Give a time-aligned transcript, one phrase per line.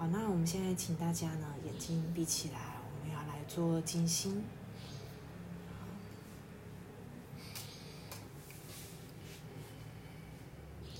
[0.00, 2.58] 好，那我们现在请大家呢眼睛闭起来，
[2.90, 4.42] 我们要来做静心。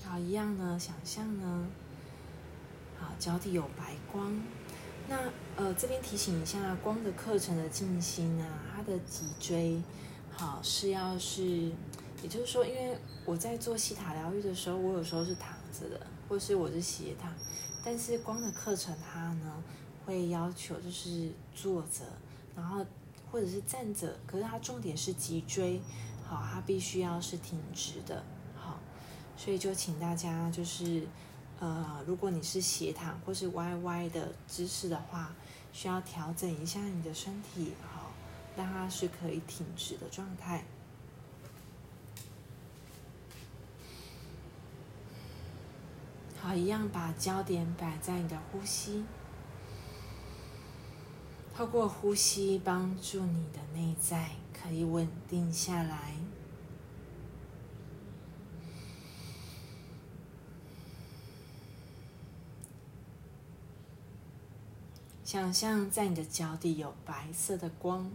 [0.03, 1.65] 好，一样呢，想象呢，
[2.99, 4.39] 好，脚底有白光。
[5.09, 5.17] 那
[5.55, 9.81] 呃，这边提醒一下，光的课程的静心啊，它的脊椎
[10.31, 11.71] 好是要是，
[12.21, 12.95] 也就是说，因为
[13.25, 17.33] 我在做西塔疗愈的时候，我有时候是躺着的，或是我是斜躺，
[17.83, 19.63] 但是光的课程它呢
[20.05, 22.05] 会要求就是坐着，
[22.55, 22.85] 然后
[23.31, 25.81] 或者是站着，可是它重点是脊椎
[26.25, 28.23] 好，它必须要是挺直的，
[28.55, 28.79] 好，
[29.35, 31.07] 所以就请大家就是。
[31.63, 35.31] 呃，如果你是斜躺或是歪歪的姿势的话，
[35.71, 38.09] 需要调整一下你的身体，好，
[38.57, 40.65] 让它是可以挺直的状态。
[46.55, 49.03] 一样把焦点摆在你的呼吸，
[51.55, 56.15] 透过呼吸帮助你的内在可以稳定下来。
[65.23, 68.11] 想象在你的脚底有白色的光，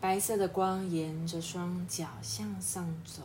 [0.00, 3.20] 白色的光沿着双脚向上走，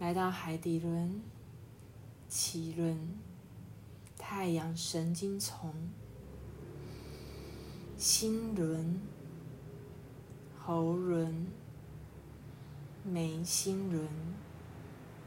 [0.00, 1.20] 来到海底轮、
[2.30, 2.98] 脐轮、
[4.16, 5.74] 太阳神经丛、
[7.98, 8.98] 心轮、
[10.58, 11.46] 喉轮、
[13.04, 14.08] 眉心轮、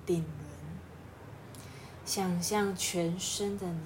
[0.07, 0.53] 顶轮。
[2.03, 3.79] 想象全身的你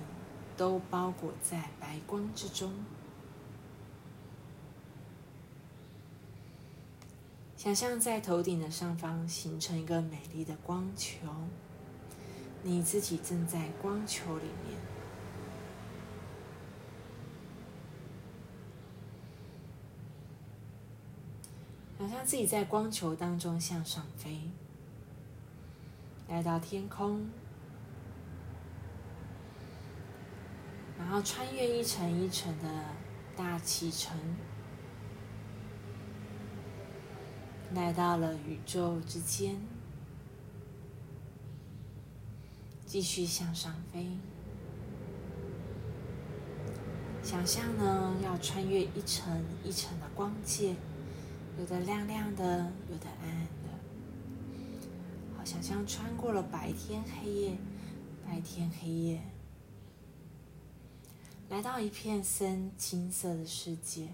[0.55, 2.71] 都包裹在白光之中，
[7.67, 11.27] 想象在头顶的上方形成一个美丽的光球，
[12.63, 14.79] 你自己正在光球里面。
[21.99, 24.39] 想象自己在光球当中向上飞，
[26.29, 27.27] 来到天空。
[30.97, 32.85] 然后穿越一层一层的
[33.35, 34.17] 大气层，
[37.73, 39.59] 来到了宇宙之间，
[42.85, 44.07] 继续向上飞。
[47.21, 50.75] 想象呢，要穿越一层一层的光界，
[51.59, 53.69] 有的亮亮的，有的暗暗的。
[55.37, 57.57] 好，想象穿过了白天黑夜，
[58.25, 59.21] 白天黑夜。
[61.49, 64.07] 来到一片深金色的世界，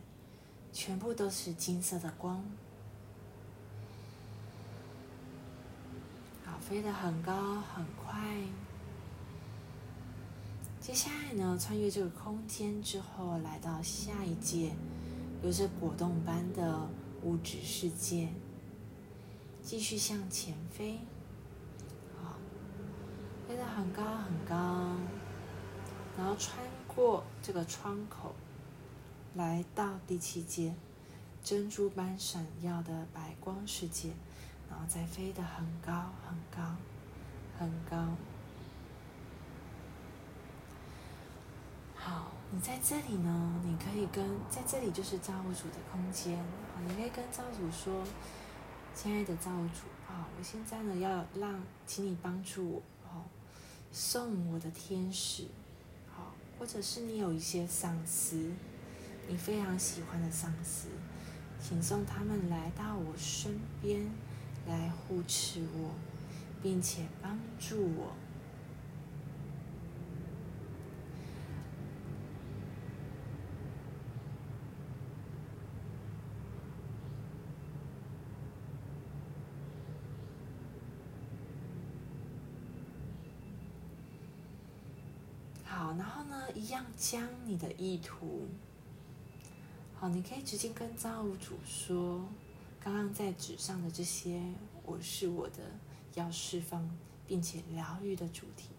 [0.72, 2.44] 全部都是金色的光。
[6.44, 8.38] 好，飞得很高很快。
[10.80, 14.72] 接下来呢，穿越这个空间之后，来到下一界，
[15.42, 16.88] 有着果冻般的
[17.24, 18.30] 物质世界。
[19.62, 21.00] 继续向前飞，
[22.22, 22.38] 好，
[23.48, 24.56] 飞得很高很高，
[26.18, 26.58] 然后穿。
[26.96, 28.36] 过这个窗口，
[29.34, 30.76] 来到第七阶，
[31.44, 34.12] 珍珠般闪耀的白光世界，
[34.74, 36.76] 然后再飞得很高很高
[37.60, 38.08] 很高。
[41.96, 46.36] 好，你在这里呢，你可以跟在这里就是造物主的空间，
[46.74, 48.04] 好，你可以跟造物主说
[48.96, 53.22] ：“亲爱的造物主，啊，我现在呢要让，请你帮助我，哦，
[53.92, 55.46] 送我的天使。”
[56.12, 58.52] 好或者是你有一些上司，
[59.28, 60.90] 你非常喜欢的上司，
[61.62, 64.10] 请送他们来到我身边，
[64.68, 65.92] 来护持我，
[66.62, 68.14] 并且帮助我。
[85.66, 88.48] 好然后呢，一样将你的意图，
[89.96, 92.24] 好，你可以直接跟造物主说，
[92.84, 94.42] 刚刚在纸上的这些，
[94.86, 95.60] 我是我的
[96.16, 96.90] 要释放
[97.26, 98.72] 并且疗愈的主题，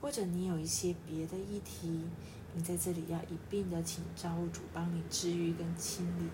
[0.00, 2.06] 或者你有一些别的议题，
[2.54, 6.30] 你在这里要一并的请造物主帮你治愈跟清理，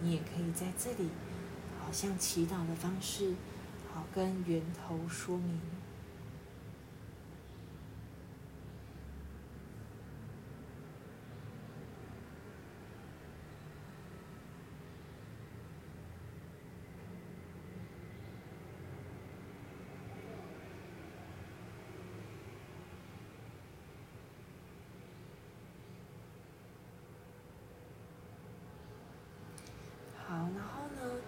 [0.00, 1.08] 你也可以在这里，
[1.84, 3.34] 好像祈祷的方式，
[3.92, 5.60] 好跟源头说明。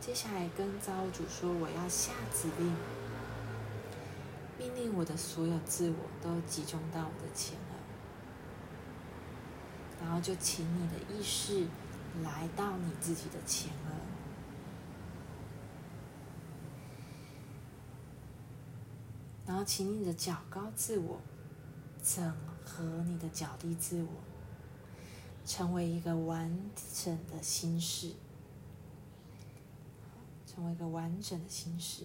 [0.01, 2.77] 接下来跟造物主说：“我要下指令，
[4.59, 7.73] 命令我的所有自我都集中到我的前额，
[9.99, 11.67] 然后就请你的意识
[12.23, 13.97] 来到你自己的前额，
[19.47, 21.19] 然后请你的脚高自我
[22.05, 22.31] 整
[22.63, 24.11] 合你的脚低自我，
[25.47, 26.55] 成为一个完
[26.93, 28.13] 整的心事。”
[30.61, 32.05] 成为一个完整的心事，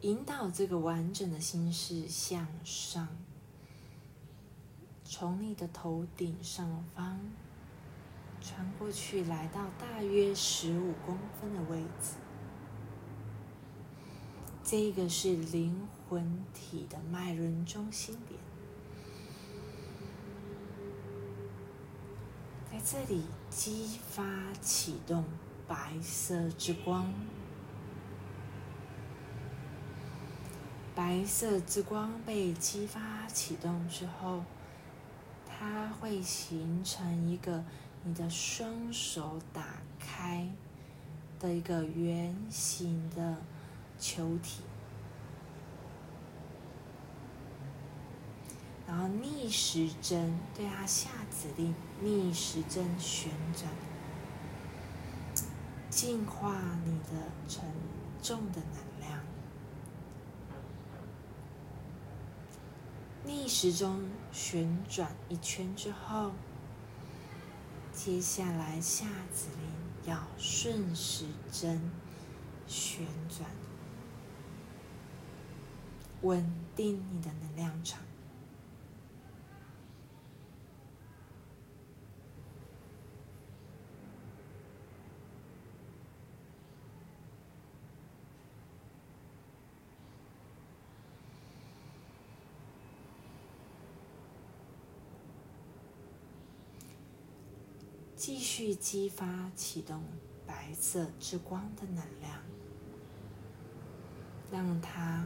[0.00, 3.06] 引导这个完整的心事向上，
[5.04, 7.20] 从你的头顶上方
[8.40, 12.25] 穿过去，来到大约十五公分的位置。
[14.68, 18.40] 这个是灵魂体的脉轮中心点，
[22.72, 24.24] 在这里激发
[24.60, 25.24] 启动
[25.68, 27.12] 白色之光。
[30.96, 34.42] 白色之光被激发启动之后，
[35.46, 37.62] 它会形成一个
[38.02, 39.62] 你的双手打
[40.00, 40.48] 开
[41.38, 43.36] 的一个圆形的。
[43.98, 44.62] 球体，
[48.86, 53.70] 然后逆时针对它下指令，逆时针旋转，
[55.90, 56.54] 净化
[56.84, 57.64] 你的沉
[58.22, 59.20] 重的能量。
[63.24, 66.30] 逆时钟旋转一圈之后，
[67.92, 71.90] 接下来下指令要顺时针
[72.68, 73.48] 旋转。
[76.22, 78.00] 稳定你的能量场，
[98.16, 100.02] 继续激发启动
[100.44, 102.42] 白色之光的能量，
[104.50, 105.24] 让它。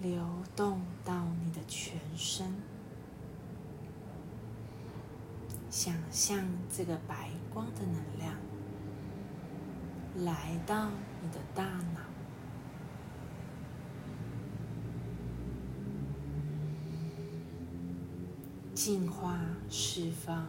[0.00, 0.22] 流
[0.54, 2.54] 动到你的全身，
[5.70, 8.34] 想象这个白光的能量
[10.24, 10.90] 来到
[11.22, 12.00] 你的大脑，
[18.74, 19.40] 净化、
[19.70, 20.46] 释放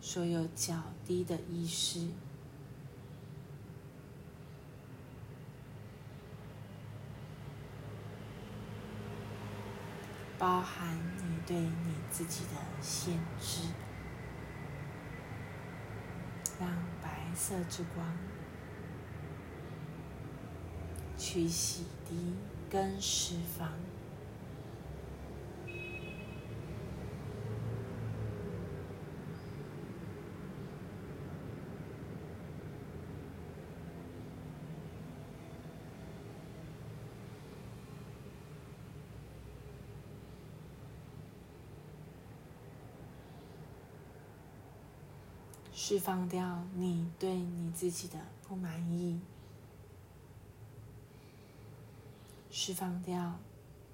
[0.00, 0.74] 所有较
[1.06, 2.08] 低的意识。
[10.42, 13.68] 包含你对你自己的限制，
[16.58, 16.68] 让
[17.00, 18.04] 白色之光
[21.16, 22.34] 去洗涤
[22.68, 23.68] 跟释放。
[45.74, 49.18] 释放掉你对你自己的不满意，
[52.50, 53.38] 释放掉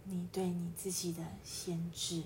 [0.04, 2.24] 你对你自己的限制，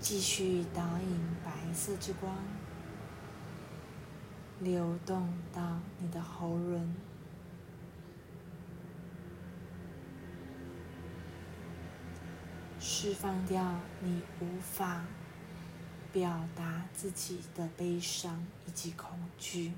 [0.00, 2.34] 继续导引白色之光。
[4.60, 6.92] 流动到你的喉咙，
[12.80, 15.04] 释放掉你无法
[16.12, 19.72] 表达自己的悲伤以及恐惧。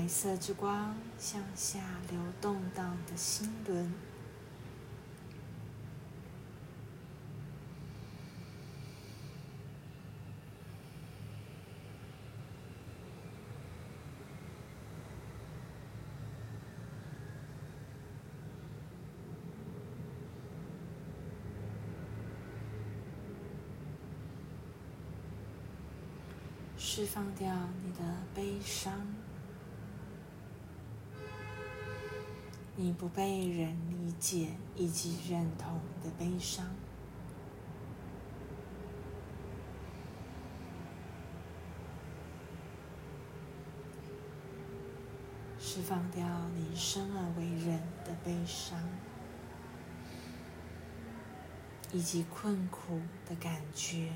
[0.00, 1.78] 白色之光向下
[2.08, 3.92] 流动到你的心轮。
[26.78, 27.54] 释放掉
[27.84, 27.98] 你的
[28.34, 28.92] 悲伤，
[32.76, 36.66] 你不被人理解以及认同的悲伤。
[45.58, 48.76] 释放掉你生而为人的悲伤，
[51.92, 54.10] 以及困苦的感觉。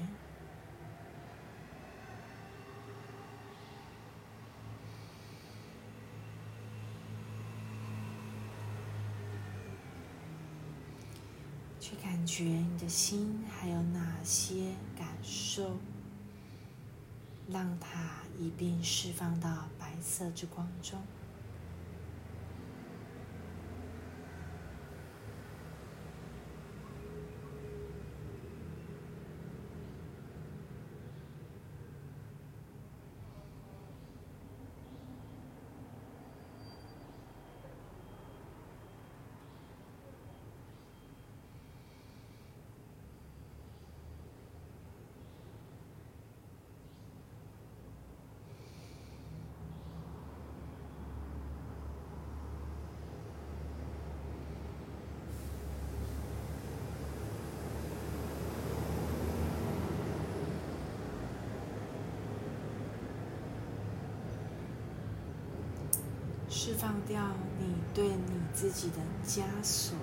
[11.78, 15.76] 去感觉你的心还有哪些感受，
[17.48, 21.00] 让它一并释放到白色之光中。
[66.66, 67.20] 释放掉
[67.58, 69.98] 你对你自己的枷锁。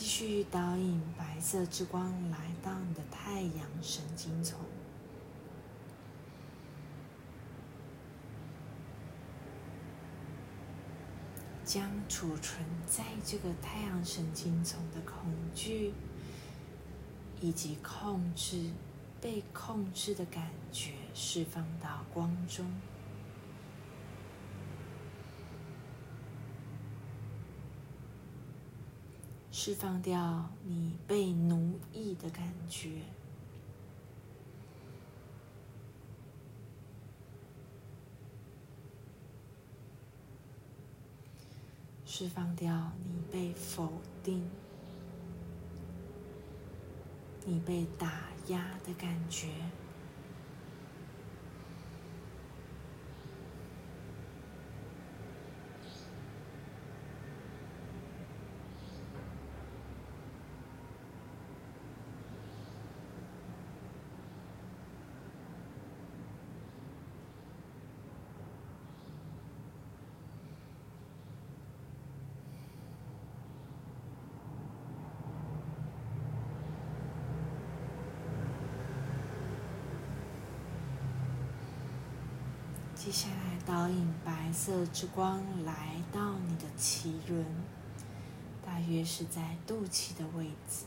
[0.00, 4.60] 继续导引白色之光来到你的太阳神经丛，
[11.64, 15.94] 将储存在这个太阳神经丛的恐惧
[17.40, 18.68] 以及控制、
[19.22, 22.70] 被控制的感觉释放到光中。
[29.52, 33.02] 释放掉你被奴役的感觉，
[42.06, 43.92] 释放掉你被否
[44.22, 44.48] 定、
[47.44, 49.48] 你被打压的感觉。
[83.02, 87.46] 接下来，导引白色之光来到你的脐轮，
[88.62, 90.84] 大约是在肚脐的位置。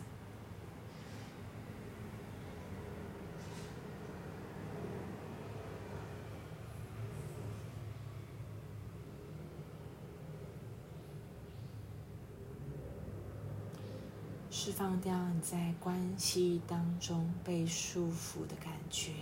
[14.51, 19.13] 释放掉你在关系当中被束缚的感觉。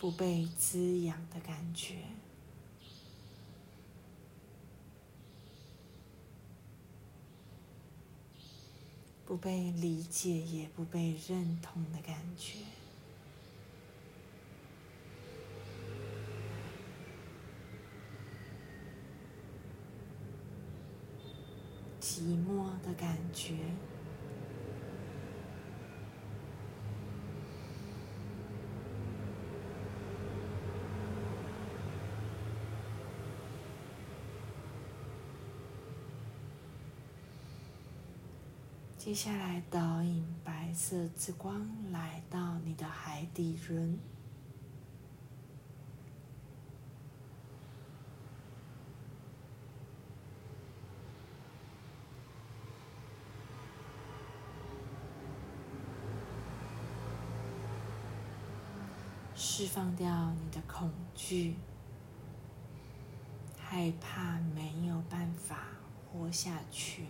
[0.00, 1.96] 不被滋养的感觉，
[9.26, 12.60] 不被理解也不被认同的感觉，
[22.00, 23.58] 寂寞的感觉。
[39.10, 43.98] 接下来，导引白色之光来到你的海底轮，
[59.34, 61.56] 释放掉你的恐惧、
[63.58, 65.66] 害怕，没有办法
[66.12, 67.06] 活下去。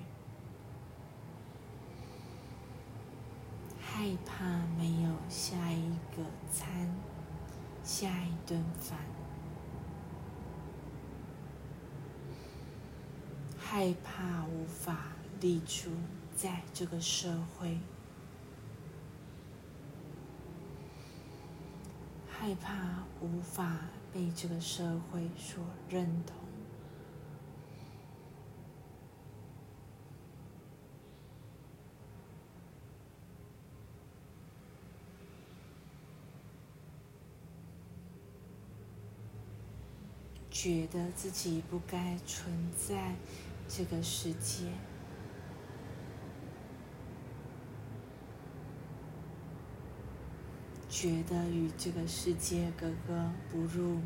[4.00, 4.46] 害怕
[4.78, 6.88] 没有下一个餐，
[7.84, 8.98] 下一顿饭，
[13.58, 15.90] 害怕无法立足
[16.34, 17.78] 在这个社会，
[22.26, 23.80] 害怕无法
[24.14, 26.39] 被这个社会所认同。
[40.62, 43.14] 觉得自己不该存在
[43.66, 44.66] 这个世界，
[50.90, 54.00] 觉得与这个世界格格不入，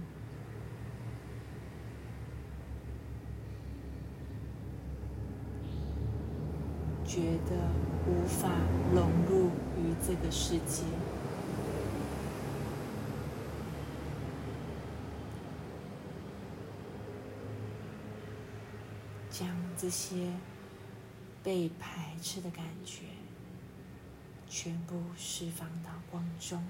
[7.05, 7.69] 觉得
[8.07, 8.49] 无法
[8.95, 10.85] 融入于这个世界。
[19.37, 19.49] 将
[19.85, 20.17] 这些
[21.43, 23.03] 被排斥的感觉
[24.49, 26.65] 全部释放到光中。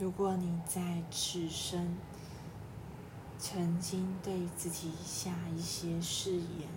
[0.00, 1.96] 如果你在此生
[3.36, 6.68] 曾经对自己下一些誓言，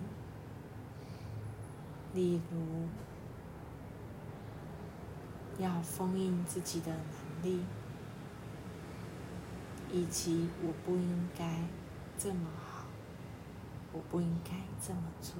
[2.12, 2.88] 例如
[5.62, 7.60] 要封印自己的能力，
[9.92, 11.60] 以及我不应该
[12.18, 12.86] 这么好，
[13.92, 14.50] 我不应该
[14.84, 15.34] 这么做，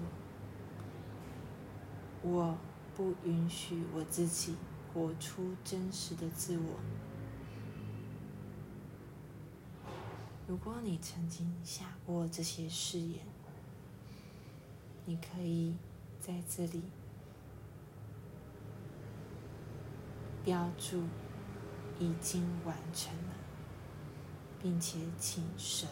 [2.23, 2.57] 我
[2.95, 4.55] 不允许我自己
[4.95, 6.79] 活出真实的自我。
[10.53, 13.21] 如果你曾经下过这些誓言，
[15.07, 15.75] 你可以
[16.21, 16.83] 在这里
[20.45, 21.05] 标注
[21.99, 23.35] “已经完成了”，
[24.61, 25.89] 并且请神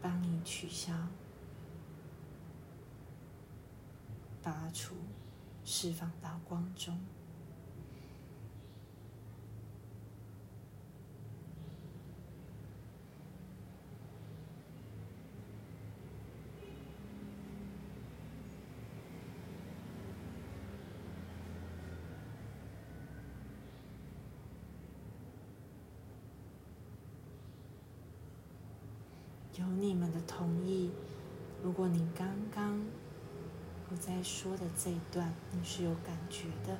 [0.00, 0.94] 帮你取消、
[4.42, 4.94] 拔除、
[5.62, 6.98] 释放到光中。
[29.58, 30.92] 有你们的同意，
[31.64, 32.80] 如果你刚刚
[33.90, 36.78] 我在说的这一段你是有感觉的，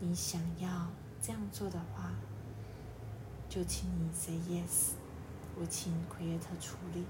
[0.00, 0.88] 你想要
[1.22, 2.12] 这样做的话，
[3.48, 4.94] 就请你 say yes，
[5.56, 7.04] 我请奎耶特处理。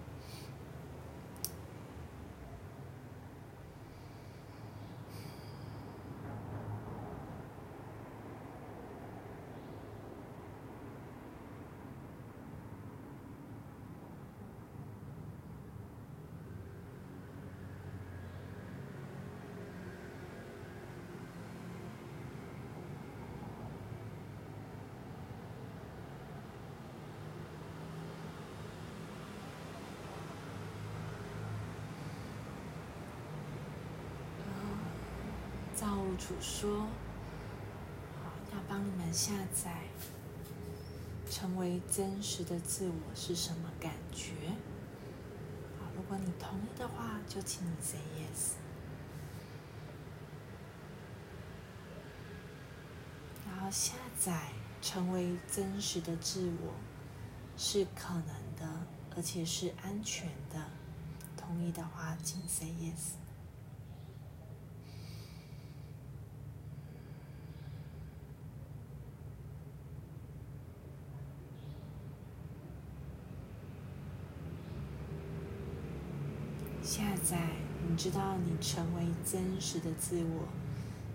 [35.74, 36.86] 造物主说
[38.22, 39.88] ：“好，要帮你们下载，
[41.28, 44.30] 成为真实的自我是什么感觉？
[45.80, 48.52] 好，如果你同意的话，就请你 say yes。
[53.44, 56.74] 然后下载，成为真实的自我
[57.56, 60.68] 是可能的，而且是安全的。
[61.36, 63.23] 同意的话，请 say yes。
[76.84, 77.48] 下载，
[77.88, 80.46] 你知道你成为真实的自我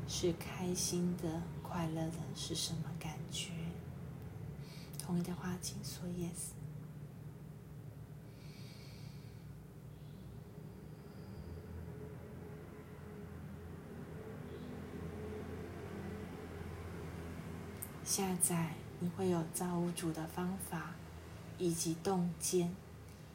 [0.07, 3.51] 是开心的、快乐的，是什么感觉？
[4.97, 6.53] 同意的话，请说 yes。
[18.03, 20.95] 下载，你会有造物主的方法
[21.59, 22.75] 以及洞见。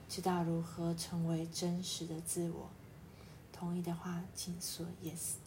[0.08, 2.68] 知道如何成为真实的自我？
[3.52, 5.43] 同意的话，请说 yes。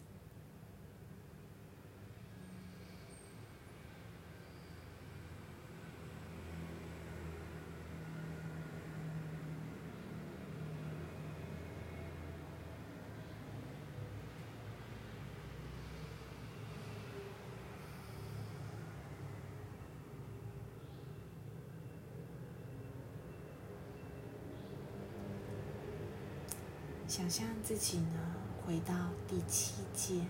[27.17, 28.19] 想象自己呢，
[28.63, 28.93] 回到
[29.27, 30.23] 第七界，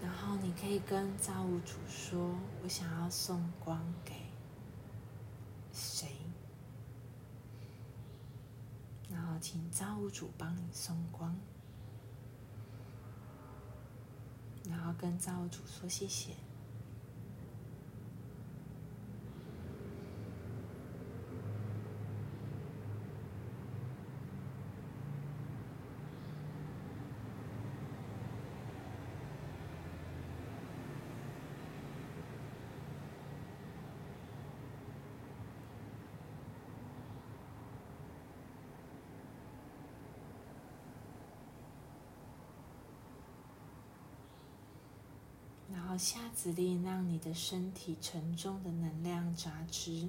[0.00, 4.14] 然后你可以跟造物主说：“我想要送光给
[5.72, 6.06] 谁？”
[9.10, 11.36] 然后请造物主帮你送光，
[14.70, 16.45] 然后跟造物主说谢谢。
[45.96, 50.08] 下指令，让你的身体沉重的能量杂质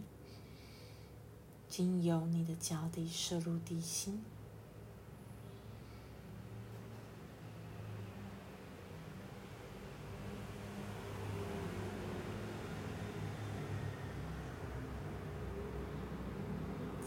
[1.70, 4.22] 经由你的脚底射入地心，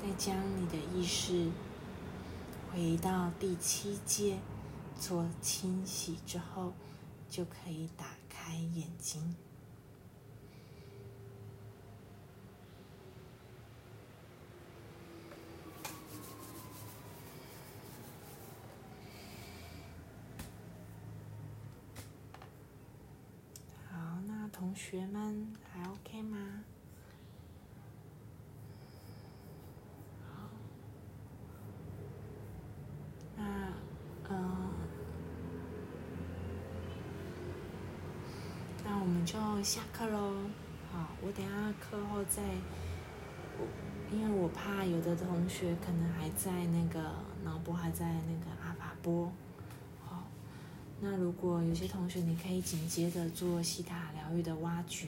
[0.00, 1.50] 再将你的意识
[2.72, 4.38] 回到第七阶
[4.98, 6.72] 做清洗之后，
[7.28, 8.19] 就可以打。
[8.50, 9.22] 开眼睛。
[23.88, 26.64] 好，那同学们还 OK 吗？
[39.30, 40.34] 就下课喽。
[40.92, 42.42] 好，我等下课后再，
[44.10, 47.12] 因为我怕有的同学可能还在那个
[47.44, 49.30] 脑波还在那个阿法波。
[50.04, 50.24] 好，
[51.00, 55.06] 那如果有些同学你可以紧接着做西塔疗愈的挖掘，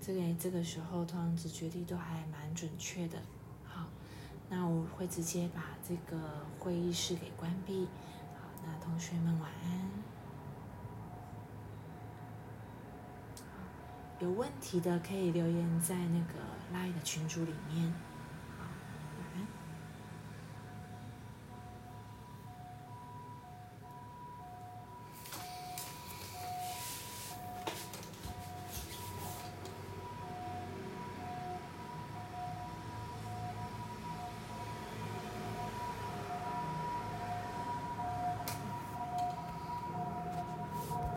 [0.00, 3.18] 这个这个时候通常直觉力都还蛮准确的。
[3.64, 3.88] 好，
[4.48, 7.88] 那我会直接把这个会议室给关闭。
[8.40, 10.09] 好，那同学们晚安。
[14.20, 16.38] 有问题的可以留言在那个
[16.74, 18.09] 拉 i 的群组里面。